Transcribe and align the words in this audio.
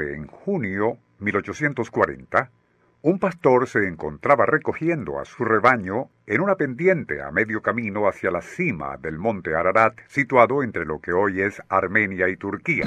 En 0.00 0.26
junio 0.26 0.98
1840, 1.20 2.50
un 3.02 3.20
pastor 3.20 3.68
se 3.68 3.86
encontraba 3.86 4.44
recogiendo 4.44 5.20
a 5.20 5.24
su 5.24 5.44
rebaño 5.44 6.10
en 6.26 6.40
una 6.40 6.56
pendiente 6.56 7.22
a 7.22 7.30
medio 7.30 7.62
camino 7.62 8.08
hacia 8.08 8.32
la 8.32 8.42
cima 8.42 8.96
del 8.96 9.18
monte 9.18 9.54
Ararat, 9.54 9.96
situado 10.08 10.64
entre 10.64 10.84
lo 10.84 11.00
que 11.00 11.12
hoy 11.12 11.42
es 11.42 11.62
Armenia 11.68 12.28
y 12.28 12.36
Turquía. 12.36 12.86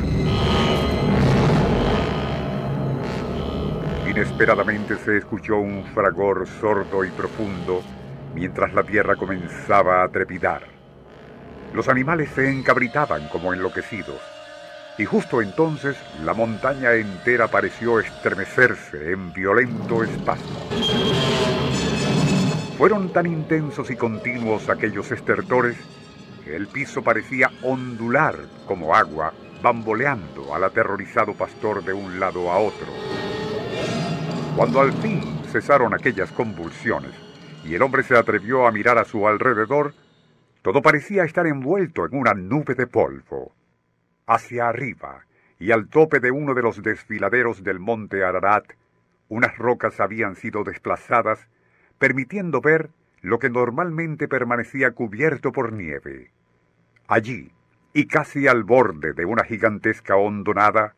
Inesperadamente 4.09 4.97
se 4.97 5.15
escuchó 5.15 5.59
un 5.59 5.85
fragor 5.85 6.45
sordo 6.45 7.05
y 7.05 7.11
profundo 7.11 7.83
mientras 8.35 8.73
la 8.73 8.83
tierra 8.83 9.15
comenzaba 9.15 10.03
a 10.03 10.09
trepidar. 10.09 10.63
Los 11.73 11.87
animales 11.87 12.31
se 12.31 12.51
encabritaban 12.51 13.29
como 13.29 13.53
enloquecidos 13.53 14.36
y 14.97 15.05
justo 15.05 15.41
entonces 15.41 15.95
la 16.23 16.33
montaña 16.33 16.93
entera 16.93 17.47
pareció 17.47 17.99
estremecerse 17.99 19.11
en 19.11 19.31
violento 19.31 20.03
espasmo. 20.03 20.59
Fueron 22.77 23.11
tan 23.13 23.27
intensos 23.27 23.89
y 23.91 23.95
continuos 23.95 24.69
aquellos 24.69 25.11
estertores 25.11 25.77
que 26.43 26.55
el 26.55 26.67
piso 26.67 27.03
parecía 27.03 27.51
ondular 27.61 28.35
como 28.65 28.95
agua, 28.95 29.33
bamboleando 29.61 30.53
al 30.53 30.63
aterrorizado 30.63 31.33
pastor 31.33 31.83
de 31.83 31.93
un 31.93 32.19
lado 32.19 32.51
a 32.51 32.57
otro. 32.57 32.87
Cuando 34.55 34.81
al 34.81 34.93
fin 34.93 35.21
cesaron 35.51 35.93
aquellas 35.93 36.31
convulsiones 36.31 37.11
y 37.63 37.75
el 37.75 37.81
hombre 37.81 38.03
se 38.03 38.17
atrevió 38.17 38.65
a 38.65 38.71
mirar 38.71 38.97
a 38.97 39.05
su 39.05 39.27
alrededor, 39.27 39.93
todo 40.61 40.81
parecía 40.81 41.23
estar 41.23 41.45
envuelto 41.45 42.05
en 42.05 42.15
una 42.15 42.33
nube 42.33 42.73
de 42.75 42.87
polvo 42.87 43.53
hacia 44.27 44.67
arriba, 44.67 45.25
y 45.57 45.71
al 45.71 45.87
tope 45.87 46.19
de 46.19 46.31
uno 46.31 46.53
de 46.53 46.61
los 46.61 46.83
desfiladeros 46.83 47.63
del 47.63 47.79
monte 47.79 48.23
Ararat, 48.23 48.65
unas 49.29 49.57
rocas 49.57 49.99
habían 49.99 50.35
sido 50.35 50.63
desplazadas, 50.63 51.47
permitiendo 51.97 52.61
ver 52.61 52.91
lo 53.21 53.39
que 53.39 53.49
normalmente 53.49 54.27
permanecía 54.27 54.91
cubierto 54.91 55.51
por 55.51 55.73
nieve. 55.73 56.31
Allí, 57.07 57.51
y 57.93 58.05
casi 58.05 58.47
al 58.47 58.63
borde 58.63 59.13
de 59.13 59.25
una 59.25 59.43
gigantesca 59.43 60.15
hondonada, 60.15 60.93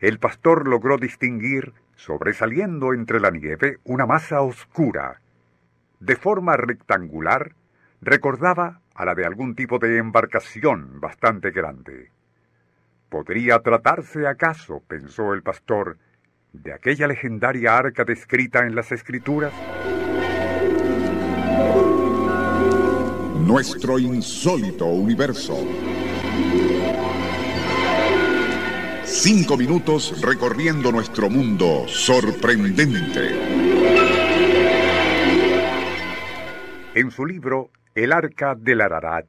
el 0.00 0.18
pastor 0.18 0.68
logró 0.68 0.98
distinguir, 0.98 1.72
sobresaliendo 1.96 2.92
entre 2.92 3.18
la 3.18 3.30
nieve, 3.30 3.78
una 3.84 4.06
masa 4.06 4.42
oscura. 4.42 5.20
De 5.98 6.14
forma 6.14 6.56
rectangular, 6.56 7.54
recordaba 8.02 8.82
a 8.94 9.04
la 9.04 9.14
de 9.14 9.24
algún 9.24 9.54
tipo 9.54 9.78
de 9.78 9.96
embarcación 9.96 11.00
bastante 11.00 11.50
grande. 11.50 12.10
¿Podría 13.08 13.60
tratarse 13.60 14.26
acaso, 14.26 14.82
pensó 14.88 15.32
el 15.32 15.42
pastor, 15.42 15.96
de 16.52 16.72
aquella 16.72 17.06
legendaria 17.06 17.76
arca 17.76 18.04
descrita 18.04 18.66
en 18.66 18.74
las 18.74 18.90
escrituras? 18.90 19.52
Nuestro 23.46 24.00
insólito 24.00 24.86
universo. 24.86 25.56
Cinco 29.04 29.56
minutos 29.56 30.20
recorriendo 30.20 30.90
nuestro 30.90 31.30
mundo 31.30 31.86
sorprendente. 31.86 33.30
En 36.94 37.10
su 37.12 37.24
libro 37.24 37.70
El 37.94 38.12
arca 38.12 38.56
del 38.56 38.80
Ararat, 38.80 39.26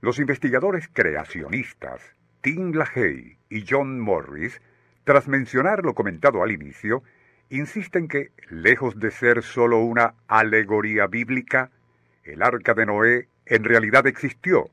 los 0.00 0.18
investigadores 0.18 0.88
creacionistas 0.90 2.00
Tim 2.42 2.72
LaHaye 2.72 3.38
y 3.48 3.64
John 3.68 4.00
Morris, 4.00 4.60
tras 5.04 5.28
mencionar 5.28 5.84
lo 5.84 5.94
comentado 5.94 6.42
al 6.42 6.50
inicio, 6.50 7.04
insisten 7.50 8.08
que, 8.08 8.32
lejos 8.50 8.98
de 8.98 9.12
ser 9.12 9.44
sólo 9.44 9.78
una 9.78 10.14
alegoría 10.26 11.06
bíblica, 11.06 11.70
el 12.24 12.42
arca 12.42 12.74
de 12.74 12.86
Noé 12.86 13.28
en 13.46 13.62
realidad 13.62 14.08
existió 14.08 14.70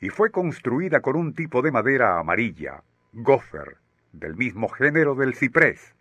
y 0.00 0.10
fue 0.10 0.30
construida 0.30 1.00
con 1.00 1.16
un 1.16 1.34
tipo 1.34 1.62
de 1.62 1.72
madera 1.72 2.18
amarilla, 2.18 2.82
gopher, 3.14 3.78
del 4.12 4.36
mismo 4.36 4.68
género 4.68 5.14
del 5.14 5.34
ciprés. 5.34 5.94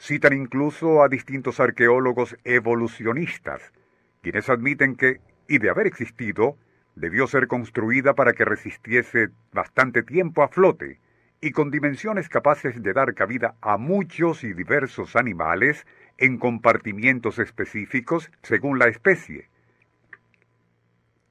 Citan 0.00 0.32
incluso 0.32 1.02
a 1.02 1.08
distintos 1.08 1.60
arqueólogos 1.60 2.36
evolucionistas, 2.42 3.72
quienes 4.20 4.48
admiten 4.48 4.96
que, 4.96 5.20
y 5.46 5.58
de 5.58 5.70
haber 5.70 5.86
existido, 5.86 6.56
debió 6.98 7.26
ser 7.26 7.46
construida 7.46 8.14
para 8.14 8.32
que 8.32 8.44
resistiese 8.44 9.28
bastante 9.52 10.02
tiempo 10.02 10.42
a 10.42 10.48
flote 10.48 10.98
y 11.40 11.52
con 11.52 11.70
dimensiones 11.70 12.28
capaces 12.28 12.82
de 12.82 12.92
dar 12.92 13.14
cabida 13.14 13.54
a 13.60 13.76
muchos 13.76 14.42
y 14.42 14.52
diversos 14.52 15.14
animales 15.14 15.86
en 16.18 16.38
compartimientos 16.38 17.38
específicos 17.38 18.30
según 18.42 18.78
la 18.78 18.88
especie. 18.88 19.48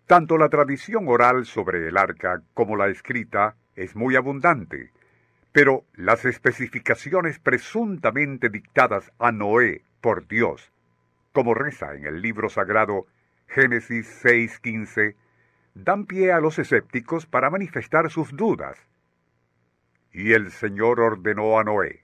Tanto 0.05 0.37
la 0.37 0.47
tradición 0.47 1.09
oral 1.09 1.45
sobre 1.45 1.85
el 1.87 1.97
arca 1.97 2.41
como 2.53 2.77
la 2.77 2.87
escrita 2.87 3.55
es 3.75 3.95
muy 3.95 4.15
abundante, 4.15 4.91
pero 5.51 5.83
las 5.95 6.23
especificaciones 6.23 7.39
presuntamente 7.39 8.49
dictadas 8.49 9.11
a 9.19 9.33
Noé 9.33 9.81
por 9.99 10.25
Dios, 10.27 10.71
como 11.33 11.53
reza 11.53 11.93
en 11.95 12.05
el 12.05 12.21
libro 12.21 12.47
sagrado 12.47 13.05
Génesis 13.47 14.07
6:15, 14.23 15.15
dan 15.83 16.05
pie 16.05 16.31
a 16.31 16.39
los 16.39 16.57
escépticos 16.59 17.25
para 17.25 17.49
manifestar 17.49 18.09
sus 18.09 18.35
dudas. 18.35 18.77
Y 20.11 20.33
el 20.33 20.51
Señor 20.51 20.99
ordenó 20.99 21.59
a 21.59 21.63
Noé, 21.63 22.03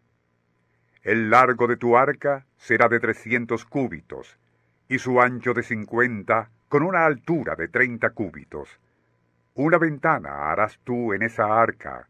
El 1.01 1.29
largo 1.29 1.67
de 1.67 1.77
tu 1.77 1.97
arca 1.97 2.45
será 2.57 2.87
de 2.87 2.99
trescientos 2.99 3.65
cúbitos, 3.65 4.37
y 4.87 4.99
su 4.99 5.19
ancho 5.19 5.53
de 5.53 5.63
cincuenta, 5.63 6.49
con 6.69 6.83
una 6.83 7.05
altura 7.05 7.55
de 7.55 7.67
treinta 7.67 8.11
cúbitos. 8.11 8.79
Una 9.55 9.77
ventana 9.77 10.51
harás 10.51 10.79
tú 10.83 11.13
en 11.13 11.23
esa 11.23 11.61
arca, 11.61 12.07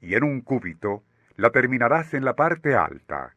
y 0.00 0.14
en 0.14 0.24
un 0.24 0.40
cúbito 0.40 1.02
la 1.36 1.50
terminarás 1.50 2.14
en 2.14 2.24
la 2.24 2.34
parte 2.34 2.74
alta. 2.74 3.34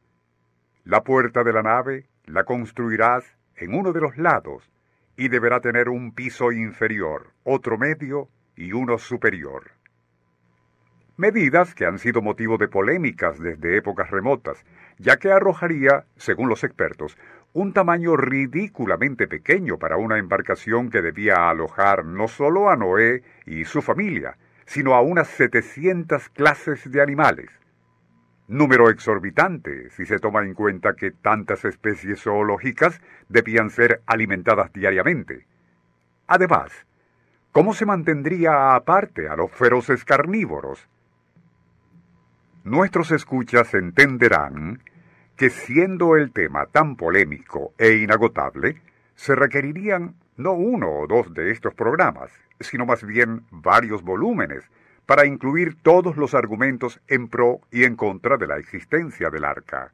La 0.84 1.04
puerta 1.04 1.44
de 1.44 1.54
la 1.54 1.64
nave 1.64 2.08
la 2.26 2.44
construirás 2.44 3.26
en 3.56 3.74
uno 3.74 3.94
de 3.94 4.02
los 4.02 4.18
lados, 4.18 4.70
y 5.18 5.30
deberá 5.30 5.60
tener 5.62 5.90
un 5.90 6.14
piso 6.14 6.52
inferior, 6.52 7.32
otro 7.44 7.78
medio 7.78 8.30
y 8.56 8.74
uno 8.74 8.98
superior. 8.98 9.72
Medidas 11.18 11.74
que 11.74 11.86
han 11.86 11.98
sido 11.98 12.22
motivo 12.22 12.58
de 12.58 12.68
polémicas 12.68 13.40
desde 13.40 13.78
épocas 13.78 14.12
remotas, 14.12 14.66
ya 14.98 15.18
que 15.18 15.32
arrojaría, 15.32 16.06
según 16.18 16.50
los 16.50 16.64
expertos, 16.66 17.18
un 17.54 17.72
tamaño 17.72 18.18
ridículamente 18.18 19.28
pequeño 19.28 19.80
para 19.80 19.96
una 19.96 20.18
embarcación 20.18 20.90
que 20.90 21.02
debía 21.02 21.50
alojar 21.50 22.04
no 22.04 22.28
solo 22.28 22.70
a 22.70 22.76
Noé 22.76 23.24
y 23.46 23.64
su 23.64 23.82
familia, 23.82 24.38
sino 24.66 24.94
a 24.94 25.02
unas 25.02 25.30
700 25.30 26.28
clases 26.30 26.92
de 26.92 27.02
animales. 27.02 27.50
Número 28.48 28.90
exorbitante 28.92 29.90
si 29.90 30.06
se 30.06 30.20
toma 30.20 30.44
en 30.44 30.54
cuenta 30.54 30.94
que 30.94 31.12
tantas 31.12 31.66
especies 31.66 32.22
zoológicas 32.22 33.02
debían 33.28 33.72
ser 33.72 34.02
alimentadas 34.06 34.72
diariamente. 34.72 35.48
Además, 36.28 36.72
¿cómo 37.52 37.74
se 37.74 37.88
mantendría 37.88 38.76
aparte 38.76 39.28
a 39.30 39.36
los 39.36 39.52
feroces 39.52 40.06
carnívoros? 40.06 40.88
Nuestros 42.64 43.12
escuchas 43.12 43.74
entenderán 43.74 44.82
que 45.36 45.50
siendo 45.50 46.16
el 46.16 46.32
tema 46.32 46.68
tan 46.68 46.96
polémico 46.96 47.74
e 47.78 47.94
inagotable, 47.94 48.82
se 49.16 49.36
requerirían 49.36 50.16
no 50.38 50.54
uno 50.54 50.90
o 50.92 51.08
dos 51.08 51.34
de 51.34 51.52
estos 51.52 51.74
programas, 51.74 52.32
sino 52.60 52.86
más 52.86 53.04
bien 53.04 53.46
varios 53.52 54.04
volúmenes, 54.04 54.70
para 55.06 55.26
incluir 55.26 55.76
todos 55.82 56.18
los 56.18 56.34
argumentos 56.34 57.00
en 57.08 57.28
pro 57.28 57.62
y 57.72 57.84
en 57.84 57.96
contra 57.96 58.38
de 58.38 58.48
la 58.48 58.58
existencia 58.58 59.30
del 59.30 59.46
arca. 59.46 59.94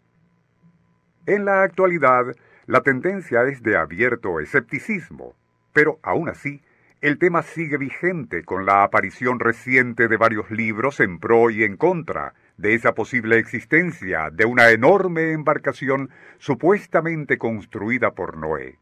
En 1.25 1.45
la 1.45 1.63
actualidad, 1.63 2.25
la 2.65 2.81
tendencia 2.81 3.43
es 3.43 3.61
de 3.61 3.77
abierto 3.77 4.39
escepticismo, 4.39 5.35
pero 5.73 5.99
aún 6.01 6.29
así, 6.29 6.61
el 7.01 7.17
tema 7.17 7.41
sigue 7.41 7.77
vigente 7.77 8.43
con 8.43 8.65
la 8.65 8.83
aparición 8.83 9.39
reciente 9.39 10.07
de 10.07 10.17
varios 10.17 10.51
libros 10.51 10.99
en 10.99 11.19
pro 11.19 11.49
y 11.49 11.63
en 11.63 11.75
contra 11.75 12.33
de 12.57 12.75
esa 12.75 12.93
posible 12.93 13.39
existencia 13.39 14.29
de 14.31 14.45
una 14.45 14.69
enorme 14.69 15.31
embarcación 15.31 16.11
supuestamente 16.37 17.39
construida 17.39 18.11
por 18.11 18.37
Noé. 18.37 18.77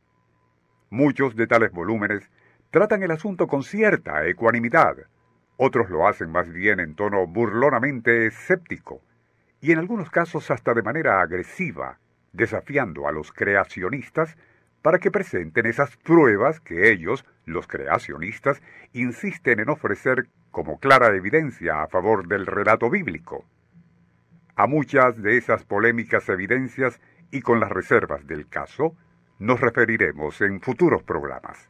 Muchos 0.90 1.36
de 1.36 1.48
tales 1.48 1.72
volúmenes 1.72 2.30
tratan 2.72 3.04
el 3.04 3.12
asunto 3.12 3.48
con 3.48 3.64
cierta 3.64 4.28
ecuanimidad, 4.28 4.98
otros 5.62 5.90
lo 5.90 6.08
hacen 6.08 6.32
más 6.32 6.50
bien 6.50 6.80
en 6.80 6.96
tono 6.96 7.28
burlonamente 7.28 8.26
escéptico, 8.26 9.02
y 9.60 9.74
en 9.74 9.80
algunos 9.80 10.10
casos 10.10 10.50
hasta 10.52 10.74
de 10.74 10.82
manera 10.82 11.20
agresiva, 11.20 12.00
desafiando 12.32 13.10
a 13.10 13.12
los 13.12 13.34
creacionistas 13.34 14.38
para 14.82 15.00
que 15.00 15.12
presenten 15.12 15.66
esas 15.66 15.98
pruebas 15.98 16.62
que 16.62 16.90
ellos, 16.90 17.26
los 17.44 17.68
creacionistas, 17.68 18.62
insisten 18.94 19.60
en 19.60 19.70
ofrecer 19.70 20.30
como 20.50 20.80
clara 20.80 21.14
evidencia 21.14 21.84
a 21.84 21.88
favor 21.88 22.30
del 22.30 22.46
relato 22.46 22.90
bíblico. 22.90 23.44
A 24.56 24.66
muchas 24.66 25.22
de 25.22 25.36
esas 25.36 25.66
polémicas 25.66 26.30
evidencias 26.30 27.02
y 27.32 27.42
con 27.42 27.60
las 27.60 27.70
reservas 27.70 28.26
del 28.26 28.48
caso, 28.48 28.96
nos 29.40 29.60
referiremos 29.60 30.40
en 30.40 30.62
futuros 30.62 31.04
programas. 31.04 31.70